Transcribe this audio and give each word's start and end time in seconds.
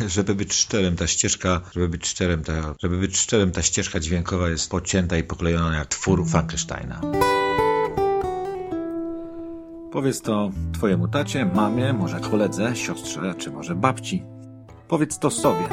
żeby 0.16 0.34
być 0.34 0.52
szczerym, 0.54 0.96
ta 0.96 1.06
ścieżka, 1.06 1.60
żeby 1.72 1.88
być 1.88 2.06
szczerym, 2.06 2.42
ta, 2.42 2.74
żeby 2.80 2.98
być 2.98 3.18
szczerym, 3.18 3.52
ta 3.52 3.62
ścieżka 3.62 4.00
dźwiękowa 4.00 4.48
jest 4.48 4.70
pocięta 4.70 5.16
i 5.16 5.24
poklejona 5.24 5.76
jak 5.76 5.86
twór 5.86 6.26
Frankensteina. 6.26 7.00
Powiedz 9.92 10.20
to 10.20 10.50
twojemu 10.72 11.08
tacie, 11.08 11.46
mamie, 11.46 11.92
może 11.92 12.20
koledze, 12.20 12.76
siostrze, 12.76 13.34
czy 13.38 13.50
może 13.50 13.74
babci. 13.74 14.22
Powiedz 14.88 15.18
to 15.18 15.30
sobie. 15.30 15.68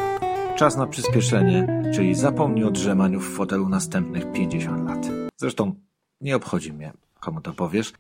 Czas 0.58 0.78
na 0.78 0.88
przyspieszenie, 0.88 1.84
czyli 1.96 2.16
zapomnij 2.16 2.64
o 2.64 2.72
drzemaniu 2.72 3.20
w 3.20 3.36
fotelu 3.36 3.70
następnych 3.70 4.32
50 4.32 4.90
lat. 4.90 5.08
Zresztą 5.38 5.76
nie 6.22 6.36
obchodzi 6.36 6.74
mnie, 6.74 6.94
komu 7.20 7.42
to 7.42 7.54
powiesz. 7.54 7.94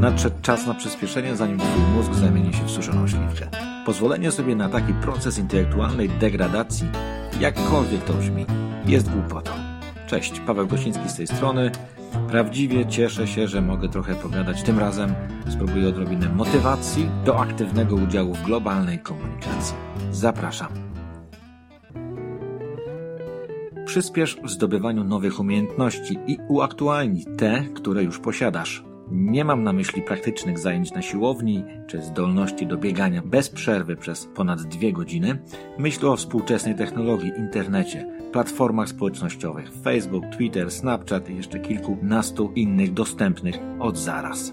Nadszedł 0.00 0.36
czas 0.42 0.66
na 0.66 0.74
przyspieszenie, 0.74 1.36
zanim 1.36 1.58
twój 1.58 1.82
mózg 1.82 2.14
zamieni 2.14 2.54
się 2.54 2.64
w 2.64 2.70
suszoną 2.70 3.08
śliwkę. 3.08 3.69
Pozwolenie 3.86 4.30
sobie 4.30 4.56
na 4.56 4.68
taki 4.68 4.92
proces 4.92 5.38
intelektualnej 5.38 6.08
degradacji, 6.08 6.88
jakkolwiek 7.40 8.04
to 8.04 8.12
brzmi, 8.12 8.46
jest 8.86 9.10
głupotą. 9.10 9.50
Cześć, 10.06 10.40
Paweł 10.40 10.66
Gosiński 10.66 11.08
z 11.08 11.14
tej 11.14 11.26
strony. 11.26 11.70
Prawdziwie 12.28 12.86
cieszę 12.86 13.26
się, 13.26 13.48
że 13.48 13.62
mogę 13.62 13.88
trochę 13.88 14.14
pogadać. 14.14 14.62
Tym 14.62 14.78
razem 14.78 15.14
spróbuję 15.48 15.88
odrobinę 15.88 16.28
motywacji 16.28 17.08
do 17.24 17.40
aktywnego 17.40 17.96
udziału 17.96 18.34
w 18.34 18.42
globalnej 18.42 18.98
komunikacji. 18.98 19.76
Zapraszam. 20.12 20.68
Przyspiesz 23.86 24.36
w 24.44 24.50
zdobywaniu 24.50 25.04
nowych 25.04 25.40
umiejętności 25.40 26.18
i 26.26 26.38
uaktualnij 26.48 27.24
te, 27.38 27.64
które 27.74 28.02
już 28.02 28.18
posiadasz. 28.18 28.89
Nie 29.10 29.44
mam 29.44 29.64
na 29.64 29.72
myśli 29.72 30.02
praktycznych 30.02 30.58
zajęć 30.58 30.92
na 30.92 31.02
siłowni 31.02 31.64
czy 31.86 32.02
zdolności 32.02 32.66
do 32.66 32.76
biegania 32.76 33.22
bez 33.22 33.48
przerwy 33.48 33.96
przez 33.96 34.26
ponad 34.26 34.62
dwie 34.62 34.92
godziny. 34.92 35.38
Myślę 35.78 36.10
o 36.10 36.16
współczesnej 36.16 36.74
technologii, 36.74 37.32
internecie, 37.38 38.06
platformach 38.32 38.88
społecznościowych 38.88 39.70
Facebook, 39.82 40.24
Twitter, 40.26 40.70
Snapchat 40.70 41.30
i 41.30 41.36
jeszcze 41.36 41.58
kilkunastu 41.58 42.52
innych 42.54 42.92
dostępnych 42.92 43.58
od 43.78 43.98
zaraz. 43.98 44.52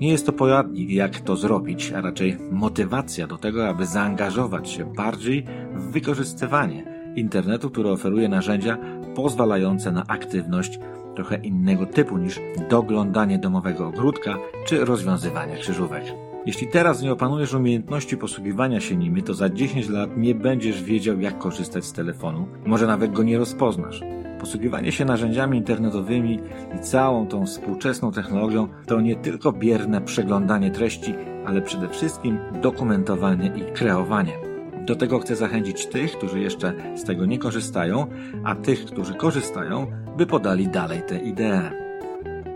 Nie 0.00 0.10
jest 0.10 0.26
to 0.26 0.32
poradnik, 0.32 0.90
jak 0.90 1.20
to 1.20 1.36
zrobić, 1.36 1.92
a 1.92 2.00
raczej 2.00 2.36
motywacja 2.50 3.26
do 3.26 3.38
tego, 3.38 3.68
aby 3.68 3.86
zaangażować 3.86 4.70
się 4.70 4.92
bardziej 4.92 5.46
w 5.74 5.90
wykorzystywanie 5.90 6.84
internetu, 7.16 7.70
który 7.70 7.88
oferuje 7.88 8.28
narzędzia 8.28 8.78
pozwalające 9.14 9.92
na 9.92 10.04
aktywność 10.08 10.78
trochę 11.14 11.36
innego 11.36 11.86
typu 11.86 12.18
niż 12.18 12.40
doglądanie 12.70 13.38
domowego 13.38 13.86
ogródka 13.86 14.38
czy 14.66 14.84
rozwiązywanie 14.84 15.56
krzyżówek. 15.56 16.04
Jeśli 16.46 16.66
teraz 16.66 17.02
nie 17.02 17.12
opanujesz 17.12 17.54
umiejętności 17.54 18.16
posługiwania 18.16 18.80
się 18.80 18.96
nimi, 18.96 19.22
to 19.22 19.34
za 19.34 19.48
10 19.48 19.88
lat 19.88 20.16
nie 20.16 20.34
będziesz 20.34 20.82
wiedział, 20.82 21.20
jak 21.20 21.38
korzystać 21.38 21.84
z 21.84 21.92
telefonu, 21.92 22.48
może 22.66 22.86
nawet 22.86 23.12
go 23.12 23.22
nie 23.22 23.38
rozpoznasz. 23.38 24.00
Posługiwanie 24.40 24.92
się 24.92 25.04
narzędziami 25.04 25.58
internetowymi 25.58 26.40
i 26.76 26.78
całą 26.78 27.26
tą 27.26 27.46
współczesną 27.46 28.12
technologią 28.12 28.68
to 28.86 29.00
nie 29.00 29.16
tylko 29.16 29.52
bierne 29.52 30.00
przeglądanie 30.00 30.70
treści, 30.70 31.14
ale 31.46 31.62
przede 31.62 31.88
wszystkim 31.88 32.38
dokumentowanie 32.62 33.52
i 33.56 33.72
kreowanie. 33.72 34.53
Do 34.86 34.96
tego 34.96 35.18
chcę 35.18 35.36
zachęcić 35.36 35.86
tych, 35.86 36.12
którzy 36.12 36.40
jeszcze 36.40 36.72
z 36.94 37.04
tego 37.04 37.26
nie 37.26 37.38
korzystają, 37.38 38.06
a 38.44 38.54
tych, 38.54 38.84
którzy 38.84 39.14
korzystają, 39.14 39.86
by 40.16 40.26
podali 40.26 40.68
dalej 40.68 41.02
tę 41.02 41.18
ideę. 41.18 41.70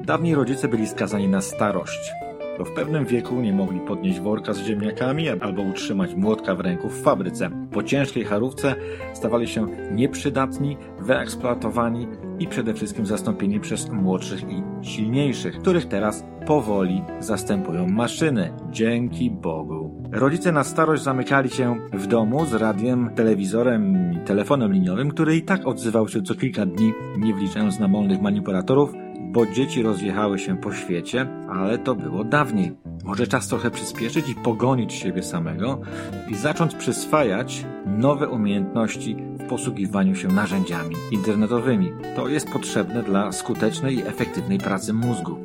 Dawniej 0.02 0.34
rodzice 0.34 0.68
byli 0.68 0.86
skazani 0.86 1.28
na 1.28 1.40
starość, 1.40 2.12
bo 2.58 2.64
w 2.64 2.72
pewnym 2.72 3.04
wieku 3.04 3.40
nie 3.40 3.52
mogli 3.52 3.80
podnieść 3.80 4.20
worka 4.20 4.52
z 4.52 4.58
ziemniakami 4.58 5.28
albo 5.28 5.62
utrzymać 5.62 6.14
młotka 6.14 6.54
w 6.54 6.60
ręku 6.60 6.88
w 6.88 7.02
fabryce. 7.02 7.50
Po 7.72 7.82
ciężkiej 7.82 8.24
charówce 8.24 8.74
stawali 9.14 9.48
się 9.48 9.66
nieprzydatni, 9.92 10.76
wyeksploatowani 11.00 12.08
i 12.38 12.46
przede 12.46 12.74
wszystkim 12.74 13.06
zastąpieni 13.06 13.60
przez 13.60 13.90
młodszych 13.90 14.42
i 14.42 14.62
silniejszych, 14.82 15.58
których 15.58 15.88
teraz 15.88 16.24
powoli 16.46 17.02
zastępują 17.20 17.86
maszyny. 17.86 18.52
Dzięki 18.70 19.30
Bogu. 19.30 19.87
Rodzice 20.12 20.52
na 20.52 20.64
starość 20.64 21.02
zamykali 21.02 21.50
się 21.50 21.76
w 21.92 22.06
domu 22.06 22.46
z 22.46 22.54
radiem, 22.54 23.10
telewizorem 23.14 24.12
i 24.12 24.18
telefonem 24.18 24.72
liniowym, 24.72 25.10
który 25.10 25.36
i 25.36 25.42
tak 25.42 25.66
odzywał 25.66 26.08
się 26.08 26.22
co 26.22 26.34
kilka 26.34 26.66
dni, 26.66 26.92
nie 27.18 27.34
wliczając 27.34 27.78
namolnych 27.78 28.20
manipulatorów, 28.20 28.92
bo 29.20 29.46
dzieci 29.46 29.82
rozjechały 29.82 30.38
się 30.38 30.56
po 30.56 30.72
świecie, 30.72 31.26
ale 31.50 31.78
to 31.78 31.94
było 31.94 32.24
dawniej. 32.24 32.76
Może 33.04 33.26
czas 33.26 33.48
trochę 33.48 33.70
przyspieszyć 33.70 34.28
i 34.28 34.34
pogonić 34.34 34.92
siebie 34.92 35.22
samego 35.22 35.80
i 36.28 36.34
zacząć 36.34 36.74
przyswajać 36.74 37.66
nowe 37.86 38.28
umiejętności 38.28 39.16
w 39.38 39.48
posługiwaniu 39.48 40.14
się 40.14 40.28
narzędziami 40.28 40.96
internetowymi. 41.10 41.92
To 42.16 42.28
jest 42.28 42.50
potrzebne 42.50 43.02
dla 43.02 43.32
skutecznej 43.32 43.96
i 43.96 44.02
efektywnej 44.02 44.58
pracy 44.58 44.92
mózgu. 44.92 45.38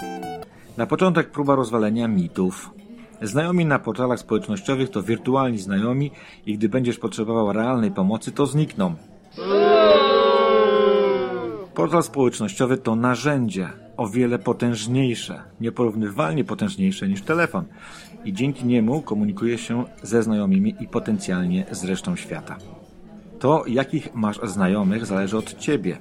Na 0.78 0.86
początek 0.86 1.32
próba 1.32 1.56
rozwalenia 1.56 2.08
mitów. 2.08 2.83
Znajomi 3.24 3.66
na 3.66 3.80
portalach 3.80 4.20
społecznościowych 4.20 4.90
to 4.90 5.04
wirtualni 5.04 5.58
znajomi 5.58 6.12
i 6.46 6.58
gdy 6.58 6.70
będziesz 6.70 6.98
potrzebował 6.98 7.54
realnej 7.54 7.92
pomocy, 7.92 8.32
to 8.32 8.46
znikną. 8.46 8.96
Portal 11.74 12.04
społecznościowy 12.04 12.78
to 12.78 12.96
narzędzie 12.96 13.70
o 13.98 14.08
wiele 14.08 14.40
potężniejsze, 14.40 15.42
nieporównywalnie 15.62 16.44
potężniejsze 16.44 17.08
niż 17.08 17.22
telefon 17.22 17.66
i 18.26 18.34
dzięki 18.34 18.66
niemu 18.66 19.02
komunikuje 19.02 19.58
się 19.58 19.86
ze 20.04 20.24
znajomymi 20.24 20.76
i 20.80 20.88
potencjalnie 20.88 21.66
z 21.72 21.84
resztą 21.84 22.16
świata. 22.16 22.58
To, 23.40 23.64
jakich 23.68 24.16
masz 24.16 24.40
znajomych, 24.44 25.06
zależy 25.06 25.38
od 25.38 25.58
ciebie. 25.58 25.98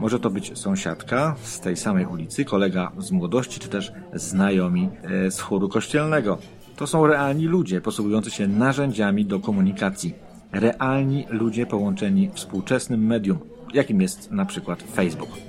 Może 0.00 0.20
to 0.20 0.30
być 0.30 0.58
sąsiadka 0.58 1.36
z 1.42 1.60
tej 1.60 1.76
samej 1.76 2.06
ulicy, 2.06 2.44
kolega 2.44 2.92
z 2.98 3.10
młodości, 3.10 3.60
czy 3.60 3.68
też 3.68 3.92
znajomi 4.14 4.90
e, 5.02 5.30
z 5.30 5.40
chóru 5.40 5.68
kościelnego. 5.68 6.38
To 6.76 6.86
są 6.86 7.06
realni 7.06 7.46
ludzie 7.46 7.80
posługujący 7.80 8.30
się 8.30 8.48
narzędziami 8.48 9.24
do 9.24 9.40
komunikacji. 9.40 10.14
Realni 10.52 11.26
ludzie 11.30 11.66
połączeni 11.66 12.30
współczesnym 12.34 13.06
medium, 13.06 13.38
jakim 13.74 14.00
jest 14.00 14.30
na 14.30 14.44
przykład 14.44 14.82
Facebook. 14.82 15.47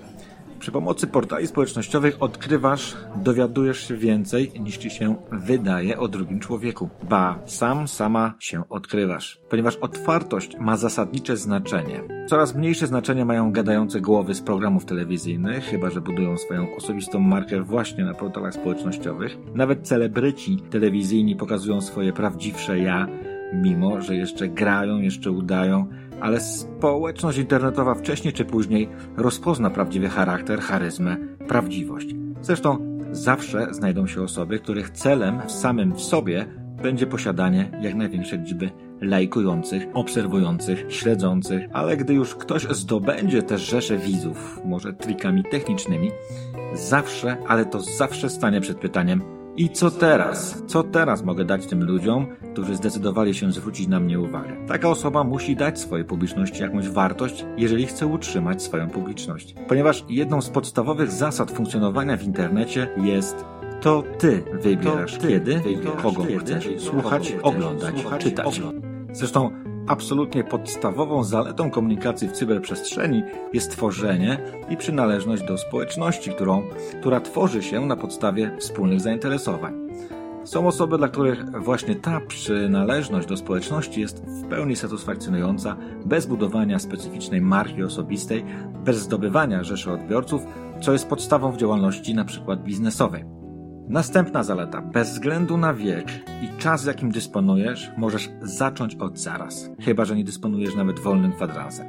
Przy 0.59 0.71
pomocy 0.71 1.07
portali 1.07 1.47
społecznościowych 1.47 2.23
odkrywasz, 2.23 2.95
dowiadujesz 3.15 3.87
się 3.87 3.95
więcej 3.95 4.51
niż 4.59 4.77
ci 4.77 4.89
się 4.89 5.15
wydaje 5.31 5.99
o 5.99 6.07
drugim 6.07 6.39
człowieku. 6.39 6.89
Ba, 7.09 7.39
sam, 7.45 7.87
sama 7.87 8.33
się 8.39 8.69
odkrywasz. 8.69 9.41
Ponieważ 9.49 9.75
otwartość 9.75 10.57
ma 10.59 10.77
zasadnicze 10.77 11.37
znaczenie. 11.37 12.03
Coraz 12.27 12.55
mniejsze 12.55 12.87
znaczenie 12.87 13.25
mają 13.25 13.51
gadające 13.51 14.01
głowy 14.01 14.33
z 14.33 14.41
programów 14.41 14.85
telewizyjnych, 14.85 15.63
chyba 15.63 15.89
że 15.89 16.01
budują 16.01 16.37
swoją 16.37 16.75
osobistą 16.75 17.19
markę 17.19 17.61
właśnie 17.61 18.05
na 18.05 18.13
portalach 18.13 18.53
społecznościowych. 18.53 19.37
Nawet 19.55 19.87
celebryci 19.87 20.57
telewizyjni 20.69 21.35
pokazują 21.35 21.81
swoje 21.81 22.13
prawdziwsze 22.13 22.79
ja, 22.79 23.07
mimo 23.53 24.01
że 24.01 24.15
jeszcze 24.15 24.47
grają, 24.47 24.97
jeszcze 25.01 25.31
udają, 25.31 25.87
ale 26.21 26.39
społeczność 26.39 27.37
internetowa 27.37 27.95
wcześniej 27.95 28.33
czy 28.33 28.45
później 28.45 28.89
rozpozna 29.17 29.69
prawdziwy 29.69 30.09
charakter, 30.09 30.59
charyzmę, 30.59 31.17
prawdziwość. 31.47 32.15
Zresztą 32.41 32.99
zawsze 33.11 33.67
znajdą 33.73 34.07
się 34.07 34.21
osoby, 34.21 34.59
których 34.59 34.89
celem 34.89 35.41
samym 35.49 35.93
w 35.93 36.01
sobie 36.01 36.45
będzie 36.81 37.07
posiadanie 37.07 37.71
jak 37.81 37.95
największej 37.95 38.39
liczby 38.39 38.69
lajkujących, 39.01 39.87
obserwujących, 39.93 40.85
śledzących, 40.89 41.63
ale 41.73 41.97
gdy 41.97 42.13
już 42.13 42.35
ktoś 42.35 42.63
zdobędzie 42.63 43.43
też 43.43 43.61
rzesze 43.61 43.97
widzów, 43.97 44.59
może 44.65 44.93
trikami 44.93 45.43
technicznymi, 45.43 46.11
zawsze, 46.73 47.37
ale 47.47 47.65
to 47.65 47.79
zawsze 47.79 48.29
stanie 48.29 48.61
przed 48.61 48.77
pytaniem, 48.77 49.38
i 49.59 49.69
co 49.69 49.91
teraz? 49.91 50.63
Co 50.67 50.83
teraz 50.83 51.23
mogę 51.23 51.45
dać 51.45 51.65
tym 51.65 51.83
ludziom, 51.83 52.27
którzy 52.53 52.75
zdecydowali 52.75 53.33
się 53.35 53.51
zwrócić 53.51 53.87
na 53.87 53.99
mnie 53.99 54.19
uwagę? 54.19 54.55
Taka 54.67 54.89
osoba 54.89 55.23
musi 55.23 55.55
dać 55.55 55.79
swojej 55.79 56.05
publiczności 56.05 56.61
jakąś 56.61 56.89
wartość, 56.89 57.45
jeżeli 57.57 57.85
chce 57.85 58.07
utrzymać 58.07 58.63
swoją 58.63 58.89
publiczność. 58.89 59.55
Ponieważ 59.67 60.05
jedną 60.09 60.41
z 60.41 60.49
podstawowych 60.49 61.11
zasad 61.11 61.51
funkcjonowania 61.51 62.17
w 62.17 62.23
internecie 62.23 62.87
jest 62.97 63.45
to 63.81 64.03
ty 64.19 64.43
wybierasz 64.61 65.15
to 65.15 65.21
ty 65.21 65.27
kiedy, 65.27 65.59
wybierasz 65.59 66.03
kogo 66.03 66.25
kiedy, 66.25 66.39
chcesz 66.39 66.81
słuchać, 66.81 67.35
oglądać, 67.41 67.95
czytać. 68.19 68.61
Zresztą 69.11 69.51
absolutnie 69.89 70.43
podstawową 70.43 71.23
zaletą 71.23 71.71
komunikacji 71.71 72.27
w 72.27 72.31
cyberprzestrzeni 72.31 73.23
jest 73.53 73.71
tworzenie 73.71 74.37
i 74.69 74.77
przynależność 74.77 75.43
do 75.43 75.57
społeczności, 75.57 76.31
którą, 76.31 76.63
która 76.99 77.21
tworzy 77.21 77.63
się 77.63 77.85
na 77.85 77.95
podstawie 77.95 78.55
wspólnych 78.59 78.99
zainteresowań. 78.99 79.89
Są 80.43 80.67
osoby, 80.67 80.97
dla 80.97 81.07
których 81.07 81.61
właśnie 81.61 81.95
ta 81.95 82.21
przynależność 82.27 83.27
do 83.27 83.37
społeczności 83.37 84.01
jest 84.01 84.25
w 84.25 84.47
pełni 84.47 84.75
satysfakcjonująca, 84.75 85.75
bez 86.05 86.25
budowania 86.25 86.79
specyficznej 86.79 87.41
marki 87.41 87.83
osobistej, 87.83 88.45
bez 88.85 88.97
zdobywania 88.97 89.63
rzeszy 89.63 89.91
odbiorców, 89.91 90.41
co 90.81 90.93
jest 90.93 91.07
podstawą 91.07 91.51
w 91.51 91.57
działalności 91.57 92.11
np. 92.11 92.57
biznesowej. 92.57 93.38
Następna 93.89 94.43
zaleta. 94.43 94.81
Bez 94.81 95.09
względu 95.09 95.57
na 95.57 95.73
wiek 95.73 96.07
i 96.41 96.57
czas, 96.57 96.85
jakim 96.85 97.11
dysponujesz, 97.11 97.91
możesz 97.97 98.29
zacząć 98.41 98.95
od 98.95 99.19
zaraz. 99.19 99.69
Chyba, 99.81 100.05
że 100.05 100.15
nie 100.15 100.23
dysponujesz 100.23 100.75
nawet 100.75 100.99
wolnym 100.99 101.31
kwadransem. 101.31 101.87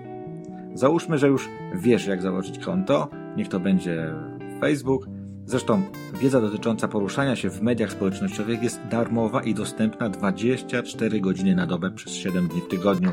Załóżmy, 0.75 1.19
że 1.19 1.29
już 1.29 1.49
wiesz, 1.75 2.07
jak 2.07 2.23
założyć 2.23 2.59
konto. 2.59 3.09
Niech 3.37 3.49
to 3.49 3.61
będzie 3.61 4.15
Facebook. 4.61 5.07
Zresztą 5.45 5.83
wiedza 6.21 6.41
dotycząca 6.41 6.89
poruszania 6.89 7.37
się 7.37 7.51
w 7.51 7.63
mediach 7.63 7.93
społecznościowych 7.93 8.63
jest 8.63 8.81
darmowa 8.91 9.43
i 9.43 9.55
dostępna 9.55 10.09
24 10.09 11.21
godziny 11.21 11.55
na 11.55 11.67
dobę 11.67 11.91
przez 11.91 12.13
7 12.13 12.49
dni 12.49 12.61
w 12.61 12.69
tygodniu. 12.69 13.13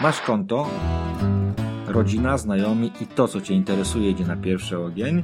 Masz 0.00 0.20
konto, 0.20 0.70
rodzina, 1.86 2.38
znajomi 2.38 2.92
i 3.00 3.06
to, 3.06 3.28
co 3.28 3.40
Cię 3.40 3.54
interesuje, 3.54 4.10
idzie 4.10 4.26
na 4.26 4.36
pierwszy 4.36 4.78
ogień, 4.78 5.22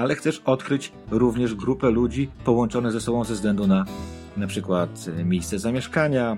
ale 0.00 0.14
chcesz 0.14 0.42
odkryć 0.44 0.92
również 1.10 1.54
grupę 1.54 1.90
ludzi 1.90 2.30
połączone 2.44 2.92
ze 2.92 3.00
sobą 3.00 3.24
ze 3.24 3.34
względu 3.34 3.66
na 3.66 3.84
na 4.36 4.46
przykład 4.46 5.06
e, 5.18 5.24
miejsce 5.24 5.58
zamieszkania, 5.58 6.36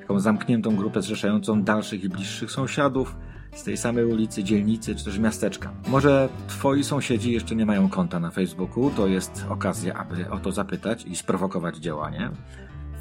taką 0.00 0.20
zamkniętą 0.20 0.76
grupę 0.76 1.02
zrzeszającą 1.02 1.62
dalszych 1.62 2.04
i 2.04 2.08
bliższych 2.08 2.50
sąsiadów 2.50 3.16
z 3.54 3.62
tej 3.62 3.76
samej 3.76 4.04
ulicy, 4.04 4.44
dzielnicy 4.44 4.94
czy 4.94 5.04
też 5.04 5.18
miasteczka. 5.18 5.72
Może 5.88 6.28
Twoi 6.48 6.84
sąsiedzi 6.84 7.32
jeszcze 7.32 7.56
nie 7.56 7.66
mają 7.66 7.88
konta 7.88 8.20
na 8.20 8.30
Facebooku, 8.30 8.90
to 8.90 9.06
jest 9.06 9.44
okazja, 9.48 9.94
aby 9.94 10.30
o 10.30 10.38
to 10.38 10.52
zapytać 10.52 11.04
i 11.06 11.16
sprowokować 11.16 11.76
działanie. 11.76 12.30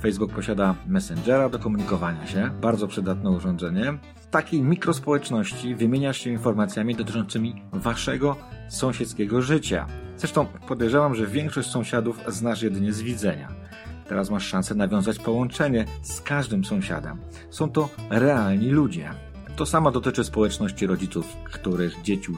Facebook 0.01 0.33
posiada 0.33 0.75
Messengera 0.87 1.49
do 1.49 1.59
komunikowania 1.59 2.27
się, 2.27 2.49
bardzo 2.61 2.87
przydatne 2.87 3.29
urządzenie. 3.29 3.97
W 4.15 4.27
takiej 4.27 4.61
mikrospołeczności 4.61 5.75
wymieniasz 5.75 6.17
się 6.17 6.29
informacjami 6.29 6.95
dotyczącymi 6.95 7.61
waszego 7.73 8.35
sąsiedzkiego 8.69 9.41
życia. 9.41 9.87
Zresztą 10.17 10.45
podejrzewam, 10.45 11.15
że 11.15 11.27
większość 11.27 11.69
sąsiadów 11.69 12.19
znasz 12.27 12.61
jedynie 12.61 12.93
z 12.93 13.01
widzenia. 13.01 13.47
Teraz 14.07 14.29
masz 14.29 14.47
szansę 14.47 14.75
nawiązać 14.75 15.19
połączenie 15.19 15.85
z 16.01 16.21
każdym 16.21 16.65
sąsiadem. 16.65 17.17
Są 17.49 17.71
to 17.71 17.89
realni 18.09 18.69
ludzie. 18.69 19.09
To 19.55 19.65
samo 19.65 19.91
dotyczy 19.91 20.23
społeczności 20.23 20.87
rodziców, 20.87 21.35
których 21.43 22.01
dzieci 22.01 22.31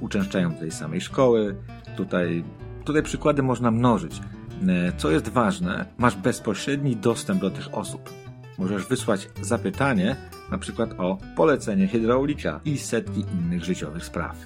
uczęszczają 0.00 0.52
do 0.52 0.58
tej 0.58 0.70
samej 0.70 1.00
szkoły. 1.00 1.56
Tutaj, 1.96 2.44
tutaj 2.84 3.02
przykłady 3.02 3.42
można 3.42 3.70
mnożyć. 3.70 4.20
E, 4.68 4.92
co 4.96 5.10
jest 5.10 5.28
ważne, 5.28 5.86
masz 5.98 6.16
bezpośredni 6.16 6.96
dostęp 6.96 7.40
do 7.40 7.50
tych 7.50 7.74
osób. 7.74 8.10
Możesz 8.58 8.86
wysłać 8.86 9.28
zapytanie, 9.40 10.16
na 10.50 10.58
przykład 10.58 10.94
o 10.98 11.18
polecenie 11.36 11.86
hydraulika 11.86 12.60
i 12.64 12.78
setki 12.78 13.24
innych 13.34 13.64
życiowych 13.64 14.04
spraw. 14.04 14.36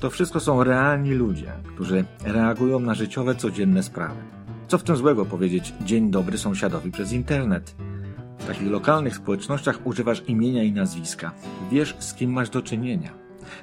To 0.00 0.10
wszystko 0.10 0.40
są 0.40 0.64
realni 0.64 1.14
ludzie, 1.14 1.52
którzy 1.74 2.04
reagują 2.24 2.80
na 2.80 2.94
życiowe, 2.94 3.34
codzienne 3.34 3.82
sprawy. 3.82 4.20
Co 4.68 4.78
w 4.78 4.82
tym 4.82 4.96
złego 4.96 5.24
powiedzieć 5.24 5.74
dzień 5.80 6.10
dobry 6.10 6.38
sąsiadowi 6.38 6.90
przez 6.90 7.12
internet? 7.12 7.74
W 8.38 8.46
takich 8.46 8.70
lokalnych 8.70 9.16
społecznościach 9.16 9.78
używasz 9.84 10.22
imienia 10.26 10.62
i 10.62 10.72
nazwiska. 10.72 11.32
Wiesz, 11.70 11.96
z 11.98 12.14
kim 12.14 12.32
masz 12.32 12.50
do 12.50 12.62
czynienia. 12.62 13.10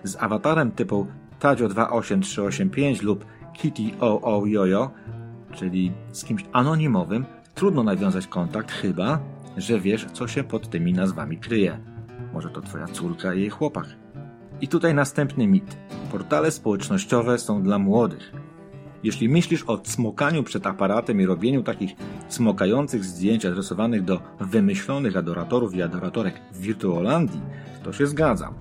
Z 0.03 0.15
awatarem 0.15 0.71
typu 0.71 1.07
Tadzio28385 1.39 3.03
lub 3.03 3.25
Kitty 3.53 3.83
OOJojo 3.99 4.91
czyli 5.53 5.91
z 6.11 6.25
kimś 6.25 6.45
anonimowym, 6.53 7.25
trudno 7.55 7.83
nawiązać 7.83 8.27
kontakt, 8.27 8.71
chyba 8.71 9.19
że 9.57 9.79
wiesz, 9.79 10.05
co 10.13 10.27
się 10.27 10.43
pod 10.43 10.69
tymi 10.69 10.93
nazwami 10.93 11.37
kryje. 11.37 11.79
Może 12.33 12.49
to 12.49 12.61
twoja 12.61 12.87
córka 12.87 13.33
i 13.33 13.39
jej 13.39 13.49
chłopak. 13.49 13.85
I 14.61 14.67
tutaj 14.67 14.93
następny 14.93 15.47
mit. 15.47 15.77
Portale 16.11 16.51
społecznościowe 16.51 17.37
są 17.37 17.63
dla 17.63 17.79
młodych. 17.79 18.33
Jeśli 19.03 19.29
myślisz 19.29 19.63
o 19.67 19.77
cmokaniu 19.77 20.43
przed 20.43 20.67
aparatem 20.67 21.21
i 21.21 21.25
robieniu 21.25 21.63
takich 21.63 21.91
smokających 22.29 23.05
zdjęć 23.05 23.45
adresowanych 23.45 24.03
do 24.03 24.19
wymyślonych 24.39 25.17
adoratorów 25.17 25.75
i 25.75 25.81
adoratorek 25.81 26.41
w 26.51 26.59
Wirtuolandii, 26.59 27.41
to 27.83 27.93
się 27.93 28.07
zgadzam. 28.07 28.53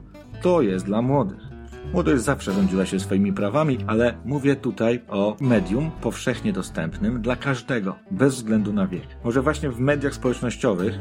To 0.42 0.62
jest 0.62 0.84
dla 0.84 1.02
młodych. 1.02 1.51
Młodość 1.92 2.22
zawsze 2.22 2.52
rządziła 2.52 2.86
się 2.86 3.00
swoimi 3.00 3.32
prawami, 3.32 3.78
ale 3.86 4.14
mówię 4.24 4.56
tutaj 4.56 5.02
o 5.08 5.36
medium 5.40 5.90
powszechnie 5.90 6.52
dostępnym 6.52 7.22
dla 7.22 7.36
każdego, 7.36 7.96
bez 8.10 8.34
względu 8.34 8.72
na 8.72 8.86
wiek. 8.86 9.02
Może 9.24 9.42
właśnie 9.42 9.70
w 9.70 9.80
mediach 9.80 10.14
społecznościowych 10.14 10.98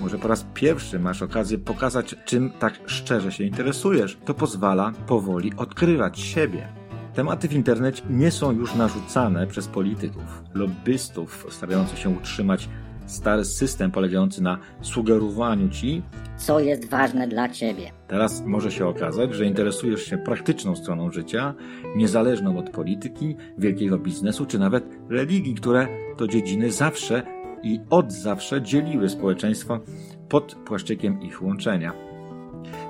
może 0.00 0.18
po 0.18 0.28
raz 0.28 0.46
pierwszy 0.54 0.98
masz 0.98 1.22
okazję 1.22 1.58
pokazać, 1.58 2.16
czym 2.24 2.50
tak 2.50 2.74
szczerze 2.86 3.32
się 3.32 3.44
interesujesz. 3.44 4.18
To 4.24 4.34
pozwala 4.34 4.92
powoli 5.06 5.52
odkrywać 5.56 6.20
siebie. 6.20 6.68
Tematy 7.14 7.48
w 7.48 7.52
internecie 7.52 8.02
nie 8.10 8.30
są 8.30 8.52
już 8.52 8.74
narzucane 8.74 9.46
przez 9.46 9.68
polityków, 9.68 10.42
lobbystów 10.54 11.46
starających 11.50 11.98
się 11.98 12.08
utrzymać 12.08 12.68
stary 13.06 13.44
system 13.44 13.90
polegający 13.90 14.42
na 14.42 14.58
sugerowaniu 14.80 15.68
ci, 15.68 16.02
co 16.36 16.60
jest 16.60 16.90
ważne 16.90 17.28
dla 17.28 17.48
ciebie. 17.48 17.92
Teraz 18.08 18.42
może 18.46 18.70
się 18.70 18.86
okazać, 18.86 19.34
że 19.34 19.46
interesujesz 19.46 20.02
się 20.02 20.18
praktyczną 20.18 20.76
stroną 20.76 21.10
życia, 21.10 21.54
niezależną 21.96 22.58
od 22.58 22.70
polityki, 22.70 23.36
wielkiego 23.58 23.98
biznesu 23.98 24.46
czy 24.46 24.58
nawet 24.58 24.84
religii, 25.10 25.54
które 25.54 25.88
to 26.16 26.28
dziedziny 26.28 26.72
zawsze 26.72 27.22
i 27.62 27.80
od 27.90 28.12
zawsze 28.12 28.62
dzieliły 28.62 29.08
społeczeństwo 29.08 29.80
pod 30.28 30.54
płaszczykiem 30.54 31.22
ich 31.22 31.42
łączenia. 31.42 31.92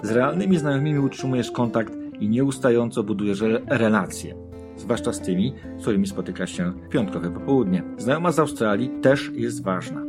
Z 0.03 0.11
realnymi 0.11 0.59
znajomymi 0.59 0.99
utrzymujesz 0.99 1.51
kontakt 1.51 1.93
i 2.21 2.29
nieustająco 2.29 3.03
budujesz 3.03 3.41
relacje, 3.67 4.35
zwłaszcza 4.77 5.13
z 5.13 5.21
tymi, 5.21 5.55
z 5.79 5.83
którymi 5.83 6.07
spotykasz 6.07 6.53
się 6.53 6.71
w 6.71 6.89
piątkowe 6.89 7.31
popołudnie. 7.31 7.83
Znajoma 7.99 8.33
z 8.33 8.39
Australii 8.39 8.91
też 9.03 9.31
jest 9.35 9.63
ważna. 9.63 10.06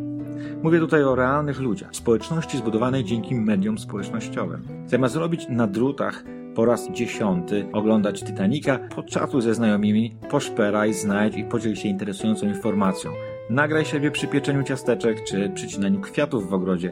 Mówię 0.64 0.80
tutaj 0.80 1.04
o 1.04 1.16
realnych 1.16 1.60
ludziach, 1.60 1.96
społeczności 1.96 2.58
zbudowanej 2.58 3.04
dzięki 3.04 3.36
mediom 3.36 3.78
społecznościowym. 3.78 4.62
Zamiast 4.86 5.16
robić 5.16 5.46
na 5.50 5.68
drutach 5.68 6.24
po 6.56 6.66
raz 6.66 6.92
dziesiąty 6.92 7.66
oglądać 7.74 8.24
Titanica, 8.24 8.80
podczasuj 8.96 9.42
ze 9.42 9.54
znajomymi, 9.54 10.16
poszperaj, 10.30 10.94
znajdź 10.94 11.38
i 11.38 11.44
podziel 11.44 11.76
się 11.76 11.90
interesującą 11.90 12.48
informacją. 12.48 13.12
Nagraj 13.50 13.86
siebie 13.86 14.12
przy 14.12 14.28
pieczeniu 14.28 14.64
ciasteczek 14.64 15.24
czy 15.24 15.50
przycinaniu 15.50 16.02
kwiatów 16.02 16.50
w 16.50 16.54
ogrodzie. 16.54 16.92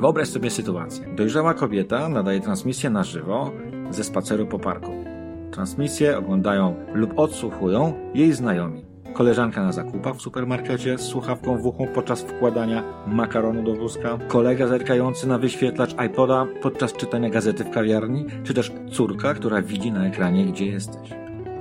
Wyobraź 0.00 0.28
sobie 0.28 0.50
sytuację. 0.50 1.14
Dojrzała 1.16 1.54
kobieta 1.54 2.08
nadaje 2.08 2.40
transmisję 2.40 2.90
na 2.90 3.04
żywo 3.04 3.50
ze 3.90 4.04
spaceru 4.04 4.46
po 4.46 4.58
parku. 4.58 4.92
Transmisję 5.50 6.18
oglądają 6.18 6.74
lub 6.94 7.18
odsłuchują 7.18 7.92
jej 8.14 8.32
znajomi 8.32 8.95
koleżanka 9.16 9.62
na 9.62 9.72
zakupach 9.72 10.14
w 10.14 10.22
supermarkecie 10.22 10.98
z 10.98 11.00
słuchawką 11.00 11.58
w 11.58 11.66
uchu 11.66 11.86
podczas 11.94 12.22
wkładania 12.22 12.82
makaronu 13.06 13.62
do 13.62 13.74
wózka, 13.74 14.18
kolega 14.28 14.66
zerkający 14.66 15.28
na 15.28 15.38
wyświetlacz 15.38 15.94
iPoda 16.06 16.46
podczas 16.62 16.92
czytania 16.92 17.30
gazety 17.30 17.64
w 17.64 17.70
kawiarni, 17.70 18.26
czy 18.44 18.54
też 18.54 18.72
córka, 18.92 19.34
która 19.34 19.62
widzi 19.62 19.92
na 19.92 20.06
ekranie, 20.06 20.46
gdzie 20.46 20.66
jesteś. 20.66 21.10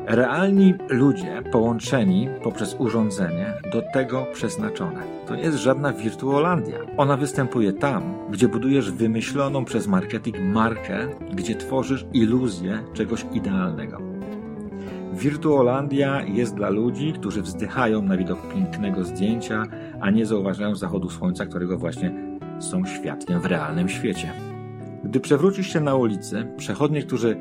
Realni 0.07 0.73
ludzie 0.89 1.43
połączeni 1.51 2.29
poprzez 2.43 2.75
urządzenie 2.79 3.53
do 3.71 3.81
tego 3.93 4.25
przeznaczone. 4.33 5.01
To 5.27 5.35
nie 5.35 5.43
jest 5.43 5.57
żadna 5.57 5.93
wirtuolandia. 5.93 6.77
Ona 6.97 7.17
występuje 7.17 7.73
tam, 7.73 8.15
gdzie 8.31 8.47
budujesz 8.47 8.91
wymyśloną 8.91 9.65
przez 9.65 9.87
marketing 9.87 10.39
markę, 10.39 11.07
gdzie 11.33 11.55
tworzysz 11.55 12.05
iluzję 12.13 12.83
czegoś 12.93 13.25
idealnego. 13.33 14.14
Wirtuolandia 15.15 16.21
jest 16.21 16.55
dla 16.55 16.69
ludzi, 16.69 17.13
którzy 17.13 17.41
wzdychają 17.41 18.01
na 18.01 18.17
widok 18.17 18.53
pięknego 18.53 19.03
zdjęcia, 19.03 19.63
a 19.99 20.09
nie 20.09 20.25
zauważają 20.25 20.75
zachodu 20.75 21.09
słońca, 21.09 21.45
którego 21.45 21.77
właśnie 21.77 22.11
są 22.59 22.85
świadkiem 22.85 23.41
w 23.41 23.45
realnym 23.45 23.89
świecie. 23.89 24.31
Gdy 25.03 25.19
przewrócisz 25.19 25.73
się 25.73 25.79
na 25.79 25.95
ulicy, 25.95 26.47
przechodnie, 26.57 27.03
którzy 27.03 27.37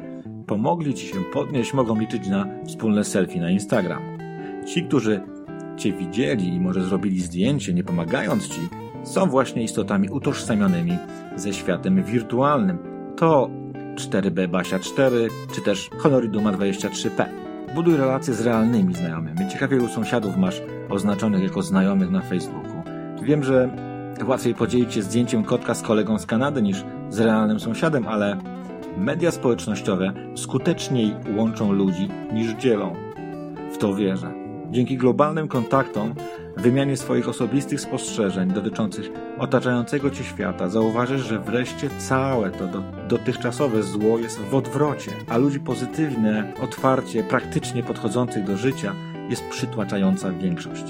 pomogli 0.47 0.95
ci 0.95 1.07
się 1.07 1.17
podnieść, 1.33 1.75
mogą 1.75 1.99
liczyć 2.01 2.29
na 2.29 2.47
wspólne 2.67 3.05
selfie 3.05 3.41
na 3.41 3.51
Instagram. 3.51 4.03
Ci, 4.67 4.85
którzy 4.85 5.21
cię 5.77 5.93
widzieli 5.93 6.49
i 6.49 6.61
może 6.61 6.83
zrobili 6.83 7.21
zdjęcie, 7.21 7.75
nie 7.75 7.85
pomagając 7.85 8.49
ci, 8.49 8.61
są 9.05 9.27
właśnie 9.27 9.63
istotami 9.63 10.09
utożsamionymi 10.09 10.99
ze 11.37 11.53
światem 11.53 12.03
wirtualnym. 12.03 12.79
To 13.17 13.51
4B 13.97 14.49
Basia 14.49 14.79
4 14.79 15.29
czy 15.55 15.61
też 15.61 15.91
Honoriduma 15.99 16.53
23P. 16.53 17.44
Buduj 17.75 17.97
relacje 17.97 18.35
z 18.35 18.41
realnymi 18.41 18.95
znajomymi. 18.95 19.49
Ciekawie 19.53 19.77
ilu 19.77 19.89
sąsiadów 19.89 20.37
masz 20.37 20.63
oznaczonych 20.91 21.43
jako 21.43 21.63
znajomych 21.63 22.11
na 22.11 22.21
Facebooku. 22.21 22.83
Wiem, 23.23 23.45
że 23.45 23.69
łatwiej 24.27 24.55
podzielić 24.55 24.95
się 24.95 25.03
zdjęciem 25.03 25.45
kotka 25.45 25.75
z 25.75 25.83
kolegą 25.83 26.19
z 26.19 26.27
Kanady 26.27 26.63
niż 26.63 26.85
z 27.11 27.21
realnym 27.21 27.61
sąsiadem, 27.61 28.09
ale 28.09 28.37
media 28.97 29.31
społecznościowe 29.31 30.13
skuteczniej 30.35 31.15
łączą 31.37 31.73
ludzi 31.73 32.09
niż 32.33 32.53
dzielą. 32.53 32.95
W 33.73 33.79
to 33.79 33.95
wierzę. 33.95 34.44
Dzięki 34.75 34.97
globalnym 34.97 35.49
kontaktom 35.49 36.15
wymianie 36.57 36.97
swoich 36.97 37.29
osobistych 37.29 37.81
spostrzeżeń 37.81 38.51
dotyczących 38.51 39.11
otaczającego 39.39 40.11
cię 40.11 40.25
świata 40.25 40.69
zauważysz, 40.69 41.21
że 41.21 41.39
wreszcie 41.39 41.91
całe 41.99 42.51
to 42.51 42.67
do, 42.67 42.83
dotychczasowe 43.09 43.83
zło 43.83 44.19
jest 44.19 44.39
w 44.39 44.55
odwrocie, 44.55 45.11
a 45.29 45.37
ludzi 45.37 45.61
pozytywne, 45.61 46.53
otwarcie, 46.63 47.23
praktycznie 47.23 47.83
podchodzących 47.83 48.45
do 48.45 48.57
życia 48.57 48.95
jest 49.31 49.49
przytłaczająca 49.51 50.33
większość. 50.33 50.85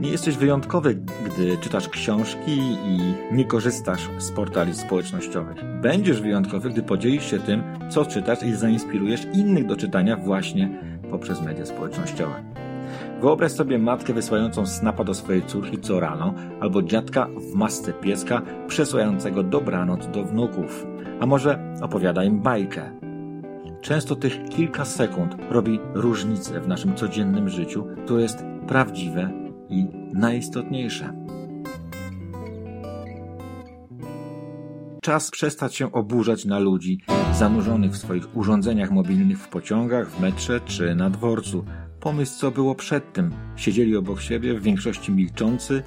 Nie 0.00 0.10
jesteś 0.10 0.36
wyjątkowy, 0.36 0.94
gdy 0.94 1.58
czytasz 1.58 1.88
książki 1.88 2.58
i 2.86 2.98
nie 3.32 3.44
korzystasz 3.44 4.08
z 4.18 4.30
portali 4.30 4.74
społecznościowych. 4.74 5.80
Będziesz 5.80 6.20
wyjątkowy, 6.20 6.70
gdy 6.70 6.82
podzielisz 6.82 7.30
się 7.30 7.38
tym, 7.38 7.62
co 7.90 8.04
czytasz 8.04 8.42
i 8.42 8.52
zainspirujesz 8.52 9.26
innych 9.34 9.66
do 9.66 9.76
czytania 9.76 10.16
właśnie 10.16 10.82
poprzez 11.10 11.42
media 11.42 11.66
społecznościowe. 11.66 12.53
Wyobraź 13.24 13.52
sobie 13.52 13.78
matkę 13.78 14.12
wysyłającą 14.12 14.66
snapa 14.66 15.04
do 15.04 15.14
swojej 15.14 15.46
córki 15.46 15.78
co 15.78 16.00
rano, 16.00 16.34
albo 16.60 16.82
dziadka 16.82 17.26
w 17.26 17.54
masce 17.54 17.92
pieska 17.92 18.42
przesyłającego 18.68 19.42
dobranoc 19.42 20.06
do 20.06 20.24
wnuków. 20.24 20.86
A 21.20 21.26
może 21.26 21.74
opowiada 21.82 22.24
im 22.24 22.40
bajkę. 22.40 23.00
Często 23.80 24.16
tych 24.16 24.48
kilka 24.48 24.84
sekund 24.84 25.36
robi 25.50 25.80
różnicę 25.94 26.60
w 26.60 26.68
naszym 26.68 26.94
codziennym 26.94 27.48
życiu, 27.48 27.86
które 28.04 28.22
jest 28.22 28.44
prawdziwe 28.68 29.30
i 29.68 29.86
najistotniejsze. 30.12 31.14
Czas 35.02 35.30
przestać 35.30 35.74
się 35.74 35.92
oburzać 35.92 36.44
na 36.44 36.58
ludzi 36.58 37.00
zanurzonych 37.32 37.92
w 37.92 37.96
swoich 37.96 38.36
urządzeniach 38.36 38.90
mobilnych 38.90 39.38
w 39.38 39.48
pociągach, 39.48 40.10
w 40.10 40.20
metrze 40.20 40.60
czy 40.60 40.94
na 40.94 41.10
dworcu. 41.10 41.64
Pomysł, 42.04 42.38
co 42.38 42.50
było 42.50 42.74
przed 42.74 43.12
tym. 43.12 43.30
Siedzieli 43.56 43.96
obok 43.96 44.20
siebie, 44.20 44.54
w 44.54 44.62
większości 44.62 45.12
milczący, 45.12 45.82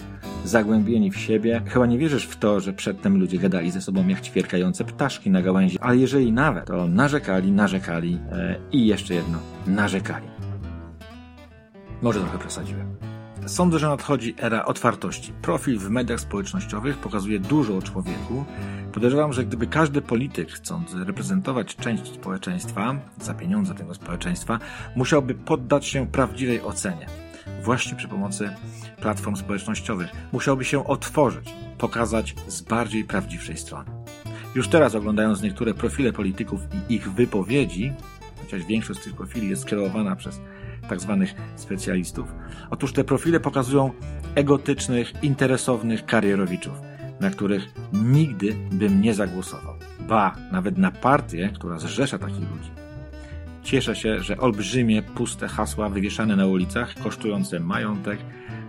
zagłębieni 0.45 1.12
w 1.12 1.17
siebie. 1.17 1.62
Chyba 1.65 1.86
nie 1.86 1.97
wierzysz 1.97 2.25
w 2.25 2.38
to, 2.38 2.59
że 2.59 2.74
przedtem 2.74 3.19
ludzie 3.19 3.38
gadali 3.38 3.71
ze 3.71 3.81
sobą 3.81 4.07
jak 4.07 4.21
ćwierkające 4.21 4.83
ptaszki 4.86 5.29
na 5.29 5.41
gałęzi, 5.41 5.79
ale 5.79 5.97
jeżeli 5.97 6.31
nawet, 6.31 6.65
to 6.65 6.88
narzekali, 6.88 7.51
narzekali 7.51 8.19
e, 8.31 8.55
i 8.71 8.88
jeszcze 8.88 9.13
jedno, 9.13 9.39
narzekali. 9.67 10.27
Może 12.01 12.19
trochę 12.19 12.38
przesadziłem. 12.38 13.16
Sądzę, 13.48 13.80
że 13.80 13.88
nadchodzi 13.88 14.36
era 14.38 14.66
otwartości. 14.66 15.34
Profil 15.42 15.80
w 15.80 15.89
mediach 15.89 16.20
społecznościowych 16.20 16.98
pokazuje 16.98 17.39
dużo 17.39 17.77
o 17.77 17.82
człowieku. 17.82 18.46
Podejrzewam, 18.94 19.34
że 19.34 19.46
gdyby 19.46 19.68
każdy 19.68 20.01
polityk, 20.01 20.51
chcąc 20.51 20.94
reprezentować 20.94 21.75
część 21.75 22.13
społeczeństwa, 22.13 22.96
za 23.22 23.34
pieniądze 23.34 23.74
tego 23.74 23.94
społeczeństwa, 23.94 24.60
musiałby 24.96 25.36
poddać 25.36 25.86
się 25.86 26.08
prawdziwej 26.08 26.62
ocenie. 26.62 27.06
Właśnie 27.63 27.98
przy 27.98 28.08
pomocy 28.08 28.56
platform 29.01 29.36
społecznościowych. 29.36 30.10
Musiałby 30.32 30.66
się 30.66 30.88
otworzyć, 30.88 31.54
pokazać 31.77 32.36
z 32.48 32.62
bardziej 32.62 33.04
prawdziwszej 33.04 33.58
strony. 33.58 33.92
Już 34.56 34.68
teraz 34.68 34.96
oglądając 34.96 35.42
niektóre 35.42 35.74
profile 35.74 36.13
polityków 36.13 36.62
i 36.89 36.94
ich 36.94 37.12
wypowiedzi, 37.12 37.94
chociaż 38.42 38.63
większość 38.63 39.00
z 39.00 39.04
tych 39.04 39.16
profili 39.16 39.50
jest 39.50 39.62
skierowana 39.62 40.16
przez 40.16 40.39
tak 40.88 41.00
zwanych 41.00 41.34
specjalistów. 41.56 42.34
Otóż 42.70 42.94
te 42.94 43.03
profile 43.03 43.39
pokazują 43.39 43.91
egotycznych, 44.36 45.24
interesownych 45.24 46.06
karierowiczów, 46.06 46.74
na 47.20 47.29
których 47.29 47.63
nigdy 47.94 48.56
bym 48.72 49.01
nie 49.01 49.13
zagłosował. 49.13 49.74
Ba, 50.00 50.36
nawet 50.51 50.77
na 50.77 50.91
partię, 50.91 51.50
która 51.53 51.79
zrzesza 51.79 52.17
takich 52.17 52.39
ludzi. 52.39 52.72
Cieszę 53.63 53.96
się, 53.96 54.20
że 54.20 54.38
olbrzymie, 54.38 55.01
puste 55.01 55.48
hasła 55.48 55.89
wywieszane 55.89 56.36
na 56.36 56.46
ulicach, 56.46 56.94
kosztujące 57.03 57.60
majątek, 57.60 58.20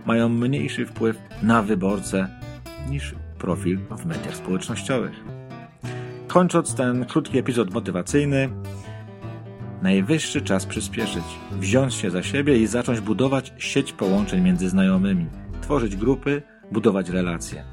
mają 0.05 0.29
mniejszy 0.29 0.85
wpływ 0.85 1.17
na 1.43 1.63
wyborcę 1.63 2.27
niż 2.89 3.15
profil 3.37 3.79
w 3.97 4.05
mediach 4.05 4.35
społecznościowych. 4.35 5.23
Kończąc 6.27 6.75
ten 6.75 7.05
krótki 7.05 7.37
epizod 7.37 7.73
motywacyjny, 7.73 8.49
Najwyższy 9.81 10.41
czas 10.41 10.65
przyspieszyć, 10.65 11.23
wziąć 11.51 11.93
się 11.93 12.11
za 12.11 12.23
siebie 12.23 12.57
i 12.57 12.67
zacząć 12.67 12.99
budować 12.99 13.53
sieć 13.57 13.93
połączeń 13.93 14.41
między 14.41 14.69
znajomymi, 14.69 15.25
tworzyć 15.61 15.95
grupy, 15.95 16.41
budować 16.71 17.09
relacje. 17.09 17.63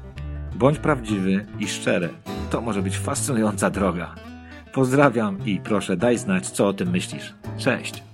Bądź 0.55 0.79
prawdziwy 0.79 1.45
i 1.59 1.67
szczery. 1.67 2.09
To 2.49 2.61
może 2.61 2.81
być 2.81 2.97
fascynująca 2.97 3.69
droga. 3.69 4.15
Pozdrawiam 4.73 5.45
i 5.45 5.59
proszę 5.59 5.97
daj 5.97 6.17
znać, 6.17 6.49
co 6.49 6.67
o 6.67 6.73
tym 6.73 6.89
myślisz. 6.89 7.33
Cześć! 7.57 8.06